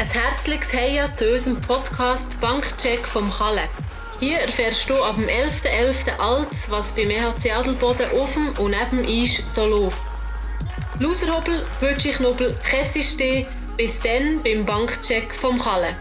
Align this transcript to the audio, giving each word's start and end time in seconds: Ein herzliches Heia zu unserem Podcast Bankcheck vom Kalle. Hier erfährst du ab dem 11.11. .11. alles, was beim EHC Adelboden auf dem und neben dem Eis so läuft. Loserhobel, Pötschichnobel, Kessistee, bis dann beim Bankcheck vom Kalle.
Ein 0.00 0.06
herzliches 0.06 0.72
Heia 0.74 1.12
zu 1.12 1.28
unserem 1.32 1.60
Podcast 1.60 2.40
Bankcheck 2.40 3.04
vom 3.04 3.32
Kalle. 3.32 3.62
Hier 4.20 4.38
erfährst 4.38 4.88
du 4.88 4.94
ab 5.02 5.16
dem 5.16 5.24
11.11. 5.24 6.04
.11. 6.06 6.20
alles, 6.20 6.70
was 6.70 6.92
beim 6.92 7.10
EHC 7.10 7.50
Adelboden 7.50 8.06
auf 8.12 8.32
dem 8.34 8.50
und 8.64 8.70
neben 8.70 9.04
dem 9.04 9.22
Eis 9.24 9.42
so 9.44 9.66
läuft. 9.66 10.00
Loserhobel, 11.00 11.66
Pötschichnobel, 11.80 12.56
Kessistee, 12.62 13.48
bis 13.76 13.98
dann 13.98 14.40
beim 14.44 14.64
Bankcheck 14.64 15.34
vom 15.34 15.58
Kalle. 15.58 15.96